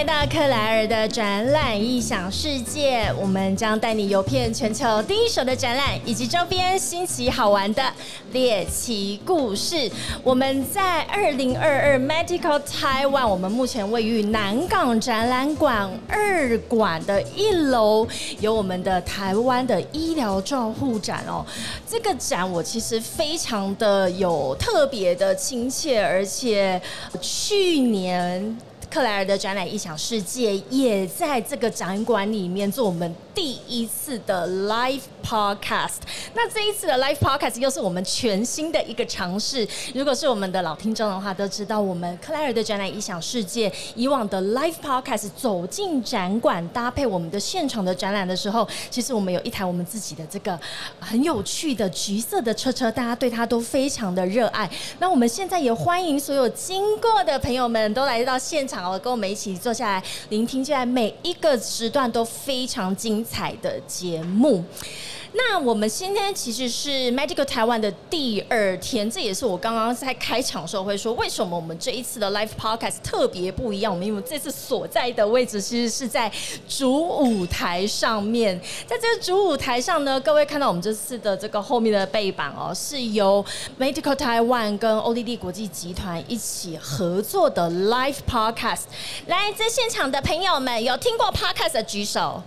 [0.00, 7.82] 来到克莱尔的展览异想世界，我们将带你游遍全球第一手的展览以及周边新奇好玩的
[8.32, 9.90] 猎奇故事。
[10.24, 18.08] 我们在二零二二 Medical Taiwan，我们目前位于南港展览馆二馆的一楼，
[18.38, 21.44] 有我们的台湾的医疗照护展哦。
[21.86, 26.80] 这个展我其实非常的有特别的亲切，而且
[27.20, 28.56] 去年。
[28.90, 36.00] 克莱尔的展览异想世界也在这个展馆里面做我们第一次的 live podcast。
[36.34, 39.66] 那这一次的 live podcast 又是我们全新的一个尝试。
[39.94, 50.58] 如果是我们的老听众的话，都知道我们克莱尔的展览异想世界以往的 live podcast 走进展馆搭配我们的现场的展览的时候，其实我们有一台我们自己的这个
[50.98, 54.68] 很有趣的橘色的车车，大家对它都非常的热爱。
[54.98, 58.79] 那我们现在也欢迎所有经过的朋友们都来到现场。
[58.80, 64.64] 好，跟我们一起坐下来聆听，现在每一个时段都非常精彩的节目。
[65.32, 73.92] 那我们今天其实是 Medical 台湾的第二天，这也是我刚刚在开场时候会说，为什么我们这一次的 Live Podcast 特别不一样？
[73.92, 76.30] 我们因为这次所在的位置其实是在
[76.68, 83.44] 主舞台上面，在这个主舞台上呢，各位看到我们这次的这个后面的背板哦，是由
[83.78, 88.82] Medical 台湾跟 ODD 国际集团一起合作的 Live Podcast。
[89.26, 92.42] 来，在现场的朋友们，有听过 Podcast 的举手。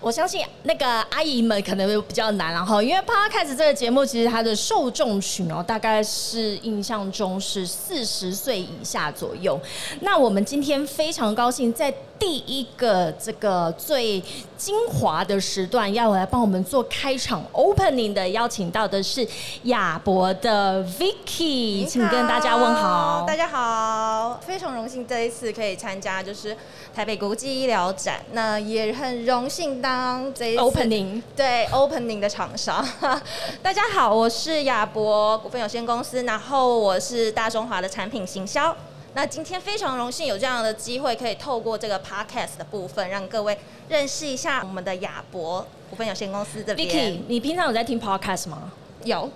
[0.00, 9.60] 我相信那个阿姨们可能比较难，然后因为 Podcast 这个节目，其实它的受众群哦，大概是印象中是四十岁以下左右。
[10.00, 11.94] 那我们今天非常高兴在。
[12.18, 14.22] 第一个这个最
[14.56, 19.26] 精华的时段，要来帮我们做开场 opening 的，邀请到的是
[19.64, 23.24] 亚博的 Vicky，请跟大家问好。
[23.26, 26.56] 大家好，非常荣幸这一次可以参加就是
[26.94, 32.86] 台北国际医疗展，那也很荣幸当这一次 opening 对 opening 的厂商。
[33.62, 38.74] 大家好，我是亚博股份有限公司，然后我是大中华的产品行销。
[39.14, 43.56] 那今天非常荣幸有这样的机会，可以透过这个 podcast 的部分，让各位
[43.88, 46.88] 认识一下我们的亚博股份有限公司这边。
[46.88, 48.72] Vicky，你平常有在听 podcast 吗？
[49.04, 49.30] 有。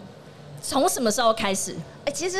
[0.60, 1.76] 从什么时候开始？
[2.10, 2.38] 其实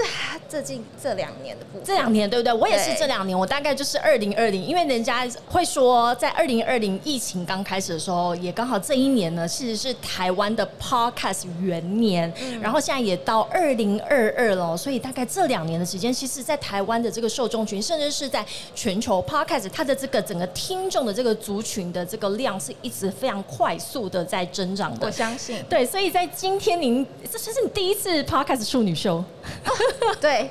[0.48, 2.52] 最近这两年的部分，这两年对不对？
[2.52, 25.06] 我也是这两年，我大概就是二零二零，因为人家会说，在二零二零疫情刚开始的时候，也刚好这一年呢，其实是台湾的 podcast 元年，然后现在也到二零二二了，所以大概这两年的时间，其实，在台湾的这个受众群，甚至是在全球 podcast 它的这个整个听众的这个族群的这个量，是一直非常快速的在增长的。
[25.06, 29.22] 我相信，对，所以在今天您，这这是你第一次 podcast 处女秀。
[30.20, 30.50] 对，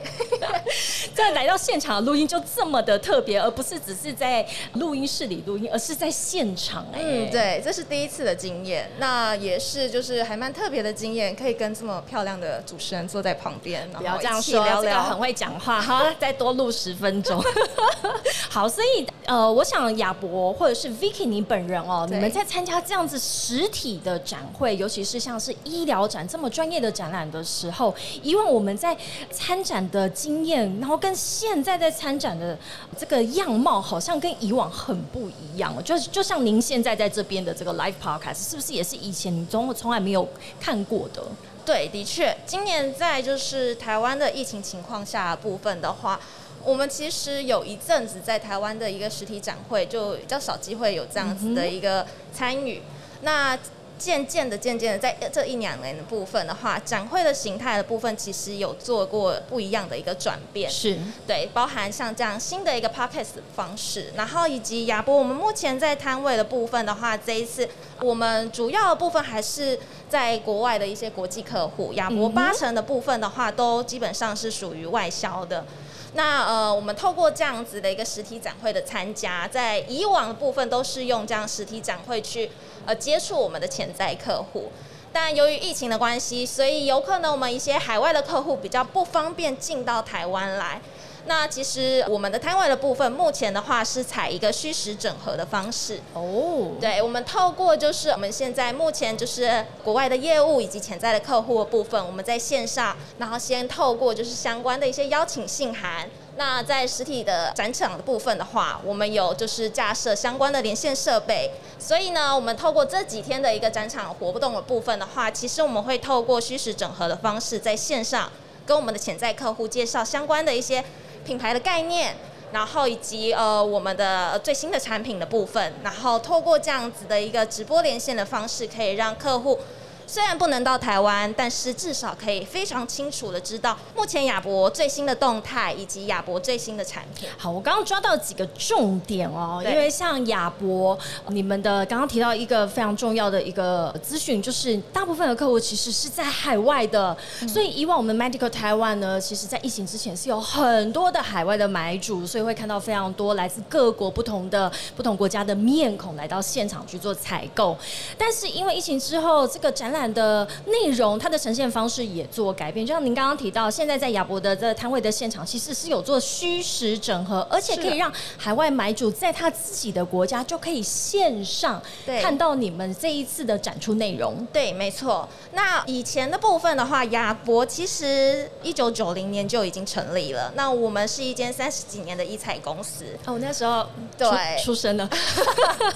[1.14, 7.00] 在来到现场录音就这么的特别，而不是只是在录音室里录音，而是在现场哎。
[7.02, 17.44] 嗯，对，这是第一次的经验，那也是就是还蛮特别的经验，可以跟这么漂亮的主持人坐在旁边，不要这样说，这个很会讲话哈，再多录十分钟。
[18.50, 28.97] 好，所以呃，我想亚博或者是 Vicky 你本人哦，你们在参加这样子实体的展会，尤其是像是医疗展这么专业的展览的时候，以往我们在
[29.32, 32.58] 参展的经验，然后跟现在在参展的
[32.98, 35.76] 这个样貌，好像跟以往很不一样。
[35.84, 40.28] 就就像您现在在这边的这个 live podcast，是不是也是以前你从从来没有
[40.60, 41.24] 看过的？
[41.66, 46.18] 对，的确，今年在就是台湾的疫情情况下部分的话，
[46.64, 52.82] 我们其实有一阵子在台湾的一个实体展会，就比较少机会有这样子的一个参与。
[53.22, 53.58] 那
[53.98, 60.70] 渐渐的，渐渐的，在这一两年的部分的话，展会的形态的部分，其实有做过不一样的一个转变。
[60.70, 67.68] 是对，包含像这样新的一个 podcast 方式，然后以及亚博，我们目前在摊位的部分的话，这一次
[68.02, 69.78] 我们主要的部分还是
[70.10, 75.66] 在国外的一些国际客户，亚博八成的部分的话，都基本上是属于外销的。
[76.14, 82.50] 那呃，我们透过这样子的一个实体展会的参加，在以往的部分都是用这样实体展会去
[82.86, 84.72] 呃接触我们的潜在客户，
[85.12, 90.82] 但由于疫情的关系，所以有可能我们一些海外的客户比较不方便进到台湾来。
[91.28, 96.00] 那其实我们的摊位的部分，目前的话是采一个虚实整合的方式。
[96.14, 106.10] 哦，对，我们透过就是我们现在目前就是国外的业务以及潜在的客户的部分，我们在线上，然后先透过就是相关的一些邀请信函。
[106.38, 111.52] 那在实体的展场的部分的话，我们有就是架设相关的连线设备。
[111.78, 118.32] 所以呢，我们透过这几天的一个展场活动的部分的话，其实我们会透过虚实整合的方式，在线上
[118.66, 120.82] 跟我们的潜在客户介绍相关的一些。
[121.28, 122.16] 品牌的概念，
[122.54, 129.60] 然后以及呃我们的最新的产品的部分，然后透过这样子的一个直播连线的方式，可以让客户。
[130.08, 137.28] 虽然不能到台湾，但是至少可以非常清楚的知道目前亚博最新的动态以及亚博最新的产品。
[137.38, 147.16] 好，我刚刚抓到几个重点哦，因为像亚博，你们的刚刚提到一个非常重要的一个资讯，就是大部分的客户其实是在海外的，
[147.46, 157.78] 所以以往我们 Medical 台湾呢，其实在疫情之前是有很多的海外的买主，所以会看到非常多来自各国不同的不同国家的面孔来到现场去做采购。
[158.18, 174.46] 但是因为疫情之后，这个展览的内容它的呈现方式也做改变，就像您刚刚提到，现在在亚博的这摊位的现场，其实是有做虚实整合，而且可以让海外买主在他自己的国家就可以线上对看到你们这一次的展出内容。
[174.52, 175.28] 对，没错。
[175.54, 180.52] 那以前的部分的话，亚博其实一九九零年就已经成立了。
[180.56, 183.06] 那我们是一间三十几年的医材公司。
[183.26, 183.86] 哦，那时候
[184.18, 184.28] 对
[184.58, 185.10] 出出生了，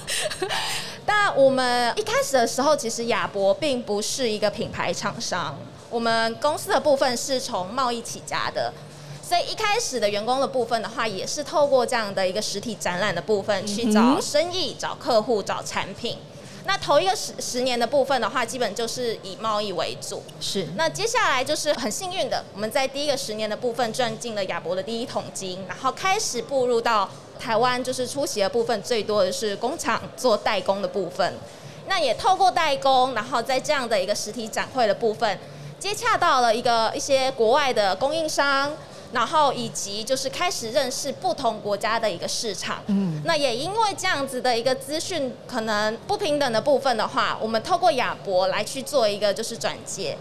[1.06, 5.58] 那我们一开始的时候，其实亚博并不是一个品牌厂商，
[5.90, 8.72] 我们公司的部分是从贸易起家的。
[9.24, 16.18] 所以一开始的员工的部分的话，也是透过这样的一个实体展览的部分去找生意、找客户、找产品。
[16.66, 20.22] 那头一个十十年的部分的话，基本就是以贸易为主。
[20.40, 27.10] 是那接下来就是很幸运的，我们在第一个十年的部分赚进了亚博的第一桶金，然后开始步入到
[27.40, 31.34] 台湾，就是出席的部分最多的是工厂做代工的部分。
[31.92, 35.38] 那也透过代工，然后在这样的一个实体展会的部分，
[35.78, 38.72] 接洽到了一个一些国外的供应商。
[39.14, 50.18] 然后以及就是开始认识不同国家的一个市场，嗯，那也因为这样子的一个资讯可能不平等的部分的话，我们透过亚博来去做一个就是转接，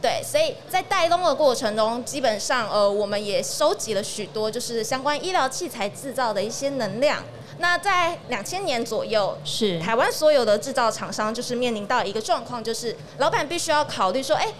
[0.00, 7.22] 对，所以在带动的过程中，基本上呃，我们也收集了许多就是相关医疗器材制造的一些能量。
[7.60, 14.52] 那在两千年左右，是台湾所有的制造厂商就是面临到一个状况，就是老板必须要考虑说，哎。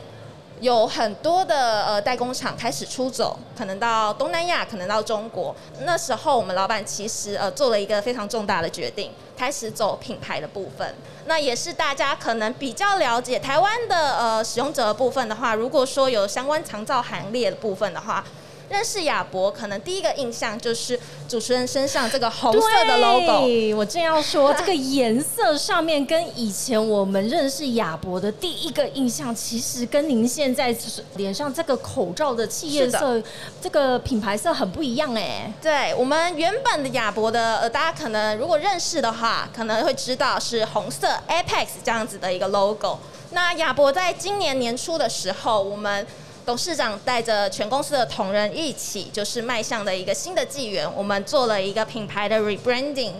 [0.60, 5.56] 有很多的呃代工厂开始出走，可能到东南亚，可能到中国。
[5.86, 10.94] 那时候我们老板其实呃做了一个非常重大的决定，开始走品牌的部分。
[11.24, 18.22] 那也是大家可能比较了解台湾的呃使用者的部分的话，如果说有相关长照行列的部分的话。
[18.70, 23.76] 认识亚博，可能第一个印象就是主持人身上这个红色的 logo。
[23.76, 30.74] 我正要说，这个颜色上面跟以前我们认识亚博的第一个印象，其实跟您现在
[31.16, 33.20] 脸上这个口罩的企业色、
[33.60, 35.52] 这个品牌色很不一样哎。
[35.60, 43.00] 对我们原本的亚博的，呃，大家可能如果认识的话，可能会知道是红色 Apex 这样子的一个 logo。
[43.32, 46.06] 那亚博在今年年初的时候，我们
[46.46, 50.90] 董事长带着全公司的同仁一起，就是迈向了一个新的纪元。
[50.96, 53.12] 我们做了一个品牌的 rebranding。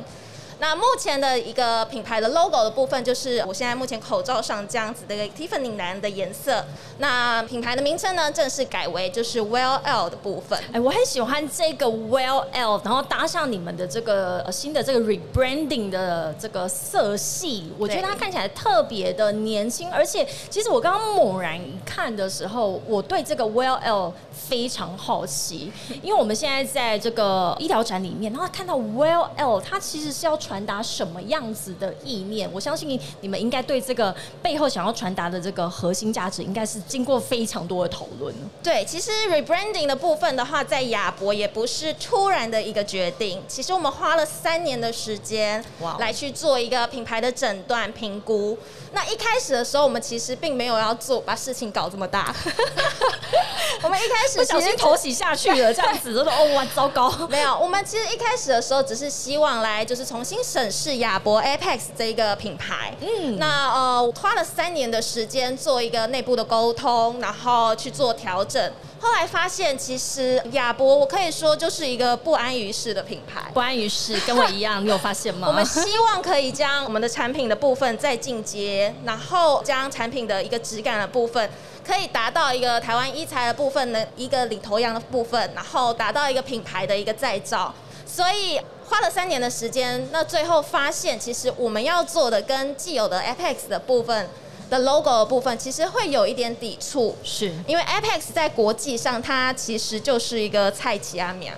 [0.61, 6.63] 那目前的一个品牌的 logo 的部分，就是我现在目前口罩上这样子的 Tiffany 蓝的颜色。
[6.99, 10.63] 那品牌的名称呢，正式改为就是 Well L 的部分。
[10.71, 19.91] 哎，我很喜欢这个 Well L，然后搭上你们的这个呃新的这个 rebranding 的这个色系，我觉得它看起来特别的年轻。
[19.91, 32.51] 而且，其实我刚刚猛然一看的时候，我对这个 Well L 非常好奇，因为我们现在在这个医疗展里面，然后看到 Well L，它其实是要传达什么样子的意念？
[32.53, 38.35] 我相信你们应该对这个背后想要传达的这个核心价值，应该是经过非常多的讨论。
[38.61, 45.65] 对，其实 rebranding 的部分的话，在亚博也不是突然的一个决定，其实我们花了三年的时间
[46.01, 48.59] 来去做一个品牌的诊断评估。
[48.93, 52.35] 那一开始的时候，我们其实并没有要做把事情搞这么大。
[53.83, 57.09] 我们一开始不小心头洗下去了，这样子就说哦哇糟糕。
[57.31, 62.95] 没有，我们其实一开始的时候只是希望来就是重新审视亚博 Apex 这一个品牌。
[63.01, 68.73] 嗯，那呃花了三年的时间做一个内部的沟通，然后去做调整。
[69.01, 73.51] 后来发现，其实亚博我可以说就是一个不安于世的品牌。
[73.55, 75.49] 不安于世，跟我一样，你有发现吗？
[75.49, 81.51] 我们希望可以将我们的产品的部分再进阶，然后将产品的一个质感的部分，
[81.83, 87.73] 可以达到一个台湾一材的部分的一个领头羊的部分，然后达到一个品牌的一个再造。
[88.05, 94.29] 所以花了三年的时间，那最后发现，其实我们要做的跟既有的 Apex 的部分。
[94.69, 101.55] 的 logo 的部分其实会有一点抵触，是因为 Apex 在国际上它其实就是一个菜奇阿米亚。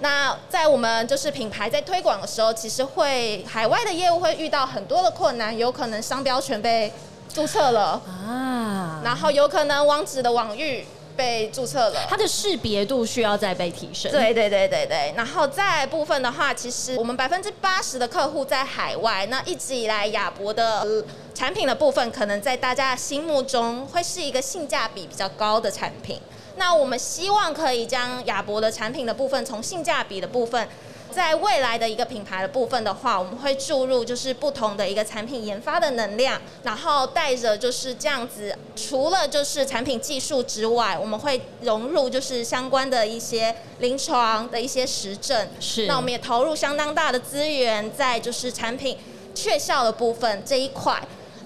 [0.00, 6.92] 那在我们就是品牌在推广的时候，其实会海外的业务会遇到很多的困难，有可能商标全被
[7.32, 10.84] 注册了啊，然后有可能网址的网域
[11.16, 12.06] 被注册了。
[12.08, 14.10] 它的识别度需要再被提升。
[14.10, 21.04] 对对对对对，然后再部分的话，其实我们百分之八十的客户在海外，那一直以来亚博的、呃
[21.34, 26.20] 产品的部分，可能在大家心目中会是一个性价比比较高的产品。
[26.56, 30.68] 那我们希望可以将亚博的产品的部分，从性价比的部分。
[31.12, 45.48] 在未来的一个品牌的部分的话，我们会注入就是不同的一个产品研发的能量，然后带着就是这样子，除了就是产品技术之外，我们会融入就是相关的一些临床的一些实证。
[45.60, 48.96] 是那我们也投入相当大的资源在就是产品
[49.34, 51.00] 确效的部分这一块。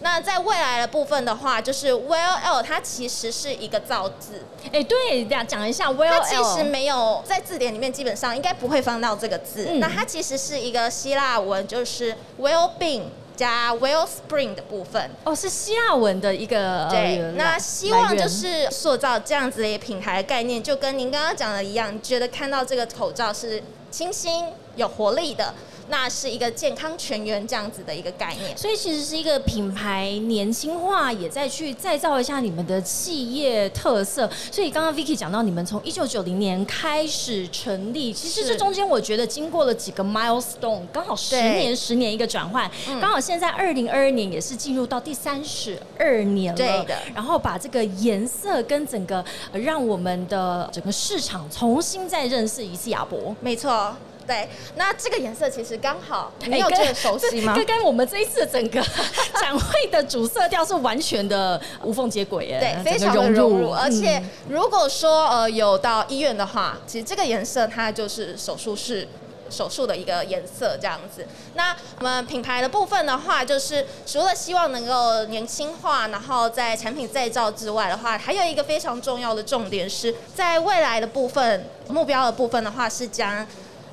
[0.06, 9.66] 那在未来的部分的话，就是 Well L 它其实是一个造字，哎，对，讲讲一下 Well 它其实没有在字典里面，基本上应该不会放到这个字。
[9.68, 13.02] 嗯那它其实是一个希腊文，就是 well being
[13.34, 15.10] 加 well spring 的部分。
[15.24, 23.60] 哦，是希腊文的一个对呃，那希望就是塑造这样子的一个品牌概念，就跟您刚刚讲的一样，觉得看到这个口罩是
[23.90, 24.44] 清新
[24.76, 25.52] 有活力的，
[25.88, 28.56] 那是一个健康全员这样子的一个概念。
[28.56, 34.30] 所以其实是一个品牌年轻化，也在去再造一下你们的企业特色。
[34.50, 46.56] 所以刚刚 Vicky 讲到，你们从一九九零年开始成立，其实是这中间我觉得经过了几个 milestone，刚好十年十年一个转换，嗯刚好现在二零二二年也是进入到第三十二年了。
[46.56, 53.34] 对的然后把这个颜色跟整个呃让我们的整个市场重新再认识一次亚博。
[53.40, 54.48] 没错，对。
[54.74, 57.64] 那这个颜色其实刚好，你哎跟有这个熟悉吗这？
[57.64, 58.82] 跟跟我们这一次整个
[59.40, 63.70] 展会的主色调是完全的无缝接轨耶，对，非常的融入。
[63.70, 69.06] 嗯而且如果说呃有到医院的话，其实这个颜色它就是手术室。
[69.48, 71.24] 手术的一个颜色这样子。
[71.54, 83.46] 那我们品牌的部分的话，就是除了希望能够年轻化，然后在产品再造之外的话，还有一个非常重要的重点是在未来的部分目标的部分的话，是将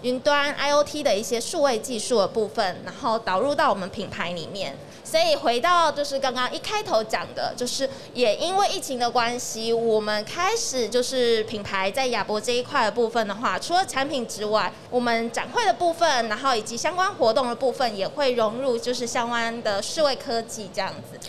[0.03, 4.77] 云端 IoT 的一些数位技术的部分，然后导入到我们品牌里面。
[5.05, 21.19] 所以回到就是刚刚一开头讲的，就是也因为疫情的关系，我们开始就是品牌在亚博这一块的部分的话，除了产品之外，我们展会的部分，然后以及相关活动的部分，也会融入就是相关的数位科技这样子。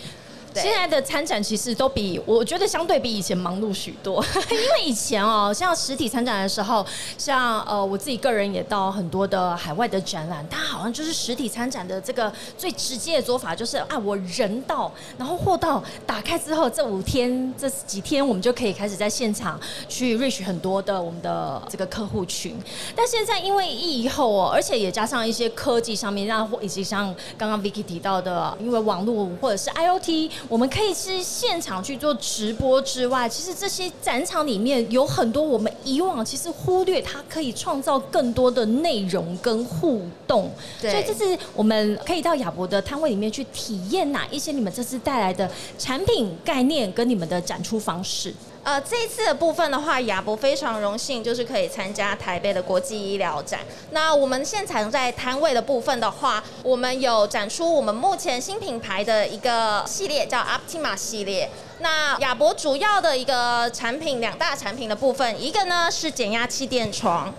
[0.61, 6.85] 现在的参展其实都比我觉得相对比以前忙碌许多， 因为以前哦，像实体参展的时候，
[7.17, 22.55] 像呃我自己个人也到很多的海外的展览，它好像就是实体参展的这个最直接的做法就是啊，我人到，然后货到，打开之后这五天这几天我们就可以开始在现场去 reach 很多的我们的这个客户群。
[22.95, 40.51] 但现在因为疫后哦，而且也加上一些科技上面，让以及像刚刚 Vicky 提到的，因为网络或者是 IOT，我们可以是现场去做直播之外，其实这些展场里面有很多我们以往其实忽略，它可以创造更多的内容跟互动。
[40.81, 48.33] 对所以这次我们可以到亚博的摊位里面去体验哪一些你们这次带来的产品概念跟你们的展出方式。
[48.65, 53.59] 呃，这一次的部分的话，亚博非常荣幸，就是可以参加台北的国际医疗展。
[53.91, 61.47] 那我们现场在摊位的部分的话，我们有展出我们目前新品牌的一个系列，叫 Optima 系列。
[61.77, 67.31] 那亚博主要的一个产品，两大产品的部分，一个呢是减压气垫床。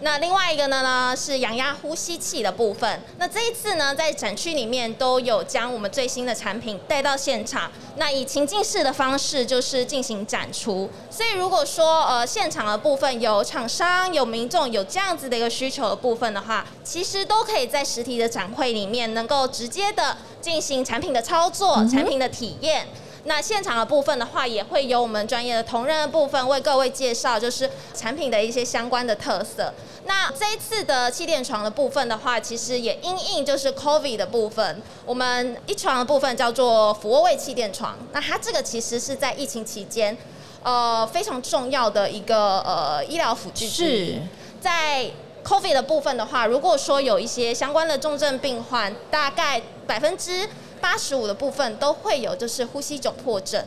[0.00, 3.00] 那另外一个呢呢是氧压呼吸器的部分。
[3.18, 10.90] 那这一次呢，在展区里面都有将我们最新的产品带到现场，那以情境式的方式就是进行展出。
[11.10, 22.86] 所以如果说呃现场的部分有厂商、有民众有这样子的一个需求的部分的话，其实都可以在实体的展会里面能够直接的进行产品的操作、产品的体验。
[23.24, 29.72] 那现场的部分的话，也会有我们专业的同仁的部分为各位介绍，就是产品的一些相关的特色。
[30.06, 37.96] 那这一次的气垫床的部分的话，其实也因应就是 COVID 的部分，我们一床的部分叫做俯卧位气垫床。
[38.12, 40.16] 那它这个其实是在疫情期间，
[40.62, 44.20] 呃，非常重要的一个呃医疗辅具是。
[44.60, 45.10] 在
[45.42, 50.48] COVID 的部分的话，如果说有一些相关的重症病患，大概百分之
[50.84, 53.64] 八十五的部分都会有就是呼吸窘迫症。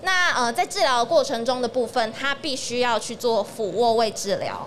[0.00, 4.66] 那呃，在治疗过程中的部分，他必须要去做俯卧位治疗。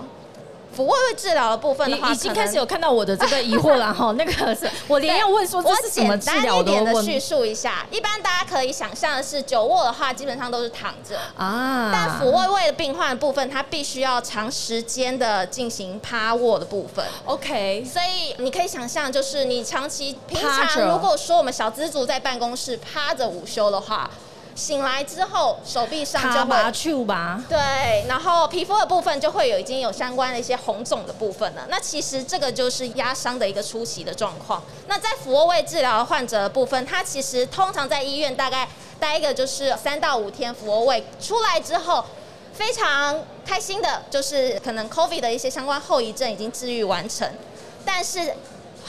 [0.78, 7.84] 俯卧位治疗的部分的话，已经开始有看到我的这个疑惑了哈， 那个是我连要问说这我是什么治疗的问叙述一下。
[7.90, 11.18] 一般大家可以想象的是，久卧的话，基本上都是躺着。
[11.36, 17.04] 啊，但俯卧位的病患的部分，它必须要长时间的进行趴卧的部分。
[17.26, 24.08] OK，所以你可以想象，就是你长期平常如果说我们小资族在办公室趴着午休的话，
[24.58, 26.58] 醒来之后手臂上就会。
[26.74, 31.66] 去吧，对，然后皮肤的部分就会有已经有相关的一些红肿的部分了。
[31.70, 34.62] 那其实这个就是压伤的一个初期的状况。
[34.88, 38.68] 那在俯卧位治疗患者的部分，他其实通常在医院大概
[39.00, 42.04] 待一个就是三到五天俯卧位，出来之后
[42.52, 47.30] 非常开心的，就是可能 COVID 的一些相关后遗症已经治愈完成，
[47.86, 48.34] 但是。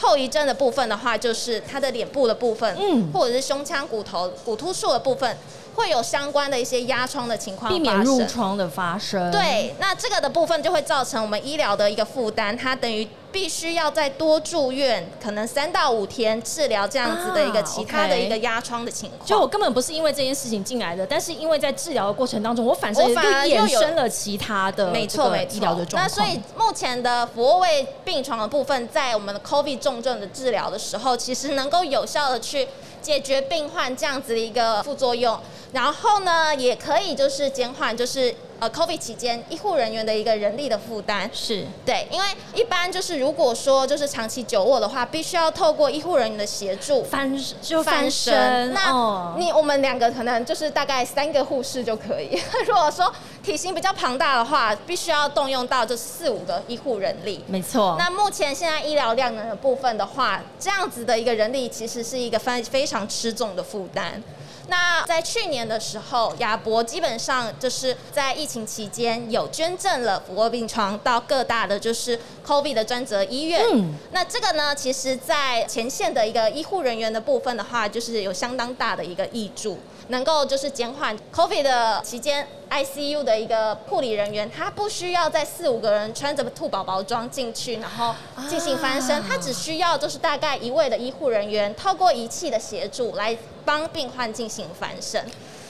[0.01, 5.37] 后遗症的部分的话，就是他的脸部的部分，嗯或者是胸腔骨头、骨突数的部分，
[5.75, 19.25] 会有相关的一些压疮的情况避免褥疮的发生。，对，那这个的部分就会造成我们医疗的一个负担，它等于必须要再多住院，可能三到五天治疗这样子的一个啊其他的一个压疮的情况。
[19.25, 26.03] 就我根本不是因为这件事情进来的，但是因为在治疗的过程当中，我反正我反而又衍生了其他的没错，医疗的状况。
[26.03, 32.67] 那所以目前的俯卧位病床的部分，在我们的 COVID 重症的治疗的时候，其实能够有效的去
[32.99, 35.39] 解决病患这样子的一个副作用，
[35.71, 41.29] 然后呢，也可以就是减缓就是呃 COVID 期间医护人员的一个人力的负担。
[41.31, 48.73] 是对，因为一般就是如果说就是长期久卧的话，必须要透过医护人员的协助翻就翻翻身，身。
[48.73, 52.41] 那哦你我们两个可能就是大概三个护士就可以。
[52.65, 57.43] 如果说体型比较庞大的话，必须要动用到这四五个医护人力。
[57.45, 57.95] 没错。
[57.99, 64.21] 那目前现在医疗量能的部分的话，这样子的一个人力其实是一个非非常吃重的负担。
[64.69, 73.61] 那在去年的时候，亚博基本上就是在疫情期间有捐赠了俯卧病床到各大的就是 COVID 的专责医院。
[73.73, 79.77] 嗯那这个呢，其实在前线的一个医护人员的部分的话，就是有相当大的一个益助，
[80.09, 88.13] 能够就是减缓 COVID 的期间 ICU 的一个护理人员，他不需要在四五个人穿着兔宝宝装进去，然后
[88.49, 95.23] 进行翻身，啊他只需要就是大概一位的医护人员，透过仪器的协助来帮病患进行翻身。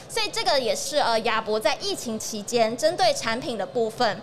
[0.07, 4.19] 所以这个也是呃亚博在疫情期间针对产品的部分。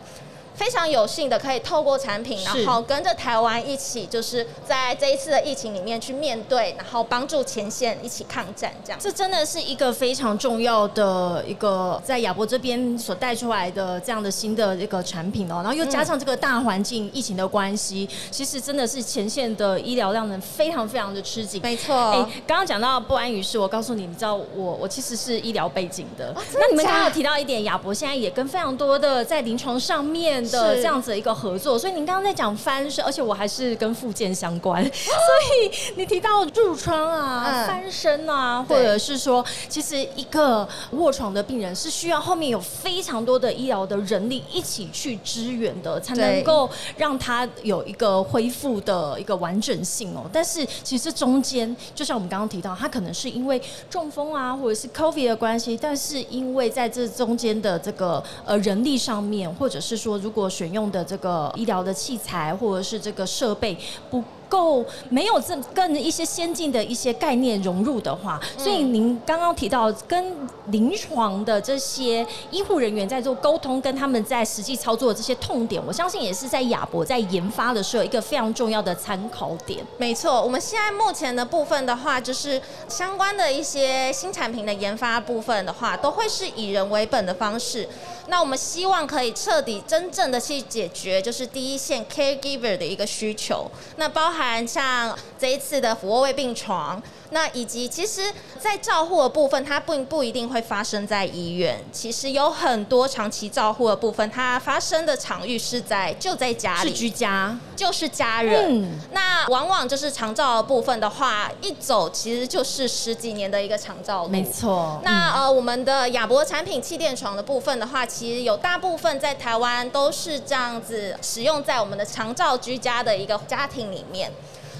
[0.57, 8.99] 非常有幸的可以透过产品，然后跟着台湾一起，就是在这一次的疫情里面去面对，然后帮助前线一起抗战，这样。
[9.01, 21.61] 这真的是一个非常重要的一个在亚博这边所带出来的这样的新的一个产品哦，然后又加上这个大环境疫情的关系，其实真的是前线的医疗量能非常非常的吃紧。
[21.63, 26.35] 没错，哎，刚刚讲到不安于室，我告诉你，你知道我我其实是医疗背景的。
[26.55, 30.83] 那你们刚刚有提到一点，亚博现在也跟非常多的在临床上面的是。
[30.83, 33.77] 这样子的一个合作，所以您刚刚在讲翻身，而且我还是。
[33.77, 35.13] 跟附件相关，所
[35.61, 39.19] 以你提到褥疮啊、嗯翻身啊，或者是。
[39.19, 41.91] 说，其实一个卧床的病人是。
[41.91, 50.29] 需要后面有非常多的医疗的人力一起去支援的，才能够让他有一个恢复的一个完整性哦。
[50.33, 50.67] 但是。
[50.83, 53.29] 其实中间，就像我们刚刚提到，他可能是。
[53.29, 54.87] 因为中风啊，或者是。
[54.89, 56.23] COVID 的关系，但是。
[56.31, 63.77] 因为在这中间的这个呃人力上面，或者是说如果选用的这个医疗的器材或者是这个设备
[64.11, 64.23] 不。
[64.49, 70.33] 够没有这更一些先进的一些概念融入的话，所以您刚刚提到跟
[70.67, 79.85] 临床的这些医护人员在做沟通，跟他们在实际操作的这些痛点，我相信也是在亚博在研发的时候一个非常重要的参考点。
[79.99, 87.89] 没错，我们现在目前的部分的话，就是相关的一些新产品的研发部分的话，都会是以人为本的方式。
[88.29, 93.71] 那我们希望可以彻底真正的去解决，就是第一线 caregiver 的一个需求。
[93.97, 101.83] 那包含像这一次的俯卧位病床，那以及其实，在照护的部分，它并不一定会发生在医院。
[101.93, 108.83] 其实有很多长期照护的部分，它发生的场域是在就在家里，是居家，就是家人。
[108.83, 114.29] 嗯那往往就是长照的部分的话，一走其实就是十几年的一个长照路。
[114.29, 115.01] 没错。
[115.03, 124.33] 那呃，我们的亚博产品气垫床的部分的话，其实有大部分在台湾都是这样子使用在我们的长照居家的一个家庭里面。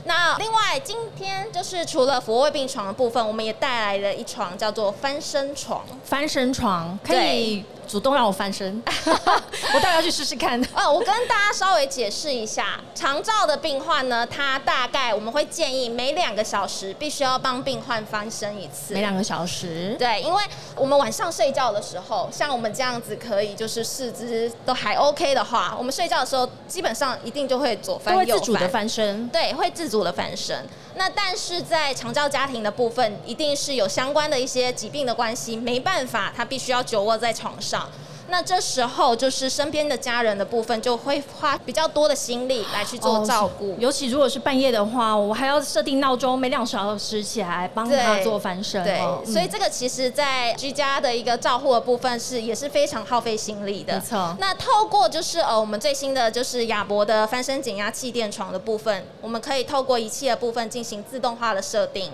[0.05, 5.85] 那另外，今天就是除了俯卧病床的部分，我们也带来了一床叫做翻身床。
[6.03, 10.61] 翻身床可以主动让我翻身， 我当然要去试试看。
[10.75, 18.95] 哦，我跟大家稍微解释一下，肠照的病患呢，他大概我们会建议每两个小时必须要帮病患翻身一次。
[18.95, 20.43] 每两个小时，对，因为
[20.75, 29.29] 我们晚上睡觉的时候，像我们这样子可以就是四肢都还 OK 的话，我们睡觉的时候基本上一定就会左翻都会右自主的翻身。
[29.29, 30.67] 对，会自主的翻身。
[30.99, 37.76] 那但是在长照家庭的部分，一定是有相关的一些疾病的关系，没办法，他必须要久卧在床上。
[38.29, 48.83] 那这时候就是身边的家人的部分就会花比较多的心力来去做照顾，尤其如果是半夜的话，我还要设定闹钟，每两小时起来帮他做翻身。
[48.85, 53.95] 对，所以这个其实在居家的一个照护的部分是也是非常耗费心力的。
[53.95, 54.37] 没错。
[54.39, 62.11] 那透过就是呃我们最新的就是亚博的翻身减压气垫床的部分，我们可以透过仪器的部分进行自动化的设定。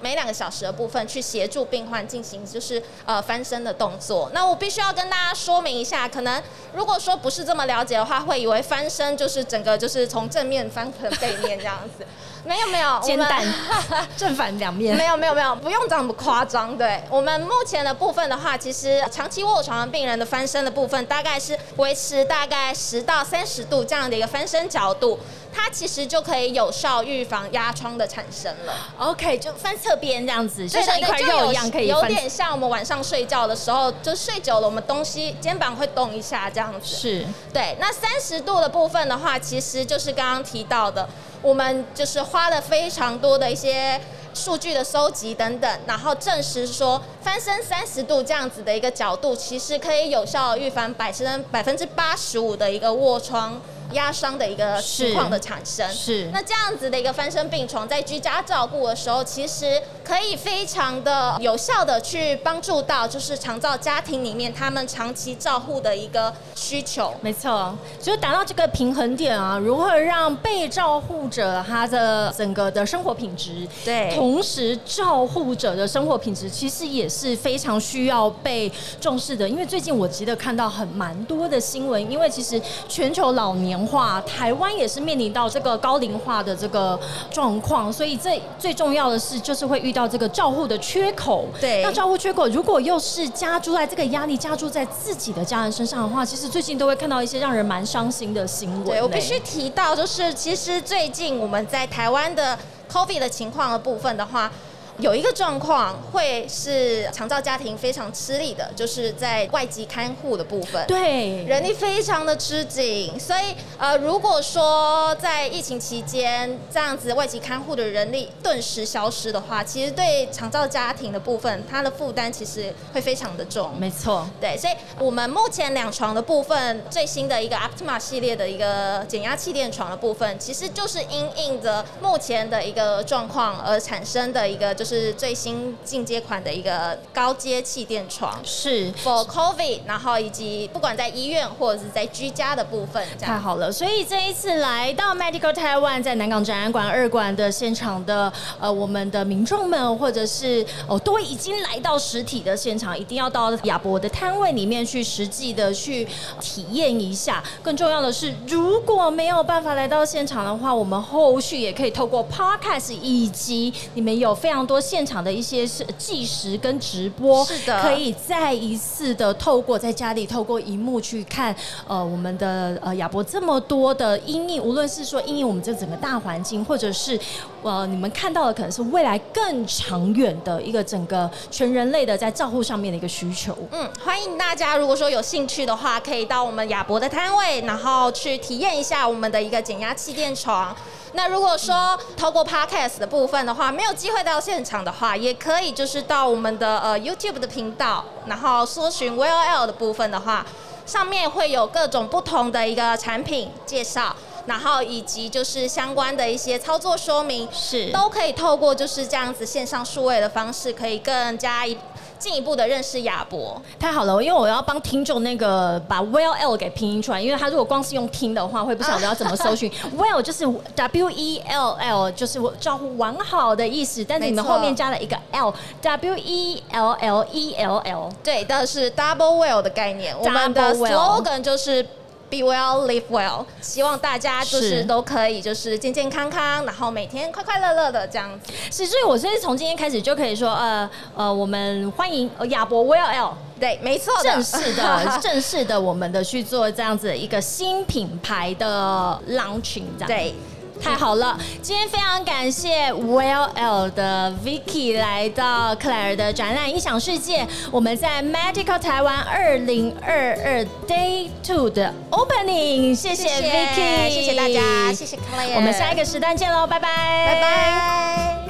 [0.00, 4.30] 每两个小时的部分去协助病患进行就是呃翻身的动作。
[4.34, 12.04] 那我必须要跟大家说明一下，可能如果说不是这么了解的话，会以为翻身就是整个就是从正面翻成背面这样子。
[12.46, 13.42] 没 有没有，煎蛋
[14.18, 14.94] 正反两面。
[14.94, 16.76] 没有没有没有，不用这么夸张。
[16.76, 25.18] 对我们目前的部分的话，其实长期卧床的病人的翻身的部分，大概是维持大概十到三十度这样的一个翻身角度。
[25.54, 28.74] 它其实就可以有效预防压疮的产生了。
[28.98, 36.96] OK，就翻侧边这样子，就像一块肉一样，可以有点像我们晚上睡觉的时候，就睡久了，我们东西肩膀会动一下这样子。
[36.96, 37.76] 是，对。
[37.78, 41.08] 那三十度的部分的话，其实就是刚刚提到的，
[41.40, 44.00] 我们就是花了非常多的一些
[44.34, 53.60] 数据的收集等等，然后证实说翻身三十度这样子的一个角度，其实可以有效预防百分百分之八十五的一个卧疮。
[53.94, 67.14] 压伤的一个情况的产生，是那这样子的一个翻身病床，在居家照顾的时候，其实可以非常的有效的去帮助到，就是长照家庭里面他们长期照护的一个需求。
[67.22, 79.48] 没错，就达到这个平衡点啊，如何让被照护者他的整个的生活品质，对，同时照护者的生活品质，其实也是非常需要被重视的。
[79.48, 86.98] 因为最近我记得看到很蛮多的新闻，因为其实全球老年化，台湾也是面临到这个高龄化的这个
[87.30, 91.46] 状况，所以这最重要的是就是会遇到这个照护的缺口。
[91.60, 98.84] 对，那照护缺口如果又是加注在这个压力加注在自己的家人身上的话，其实最近都会看到一些让人蛮伤心的新闻。
[98.84, 102.58] 对我必须提到，就是其实最近我们在台湾的
[102.92, 104.50] COVID 的情况的部分的话。
[104.98, 123.76] 有一个状况会是长照家庭非常吃力的，就是在外籍看护的部分，对，人力非常的吃紧，所以呃，如果说在疫情期间这样子外籍看护的人力顿时消失的话，其实对长照家庭的部分，它的负担其实会非常的重。
[123.76, 134.83] 没错，对，所以我们目前两床的部分，最新的一个 Optima 系列的一个减压气垫床的部分，其实就是因应着目前的一个状况而产生的一个就。
[134.84, 143.72] 是最新进阶款的一个高阶气垫床，是 for COVID，然后以及不管在医院或者是在居家的部分，太好了。
[143.72, 156.06] 所以这一次来到 Medical Taiwan 在南港展览馆二馆的现场的呃，我们的民众们或者是哦，都已经来到实体的现场，一定要到亚博的摊位里面去实际的去
[156.40, 157.42] 体验一下。
[157.62, 164.73] 更重要的是，如果没有办法来到现场的话，我们后续也可以透过 Podcast 以及你们有非常多。
[164.80, 171.54] 现场的一些是计时跟直播，是的，可以再一次的透过在家里透过荧幕去看，
[171.86, 177.18] 呃，我们的呃亚博这么多的阴影，无论是说阴影我们这整个大环境，或者是
[177.64, 183.56] 呃你们看到的可能是未来更长远的一个整个全人类的在照护上面的一个需求。
[183.72, 190.76] 嗯，欢迎大家如果说有兴趣的话，可以到我们亚博的摊位，然后去体验一下我们的一个减压气垫床。
[191.14, 200.44] 那如果说透过 podcast 的部分的话，没有机会到现场的话，也可以就是到我们的呃 YouTube 的频道，然后搜寻 VOL 的部分的话，
[200.84, 204.14] 上面会有各种不同的一个产品介绍，
[204.46, 211.76] 然后以及就是相关的一些操作说明，是都可以透过就是这样子线上数位的方式，可以更加一。
[212.16, 219.70] 进一步的认识亚博，太好了，因为我要帮听众那个把 well l 给拼音出来，因为他如果光是用听的话，会不晓得要怎么搜寻。
[219.98, 229.60] well 就是 w e l l，就是我照顾完好的意思，但是你们后面加了一个 l，w e l l e l l，对，但是 double well
[229.60, 231.86] 的概念，我们的 slogan 就是。
[232.34, 233.44] Be well, live well。
[233.60, 238.52] 希望大家就是都可以，就是健健康康，然后每天快快乐乐的这样子。
[238.72, 243.34] 是，所以我甚至从今天开始就可以说，呃呃，我们欢迎亚博 Well L。
[243.60, 250.08] 对，没错，正式的，正式的， 我们的去做这样子一个新品牌的 launching，这样。
[250.08, 250.34] 对。
[250.82, 266.88] 太好了，今天非常感谢 Well L 的 Vicky 来到克莱尔的展览《异想世界》，我们在 Medical 台湾二零二二 Day Two 的 Opening，谢谢 Vicky，谢谢大家，谢谢克莱尔，我们下一个时段见喽，拜拜，
[267.26, 268.43] 拜拜。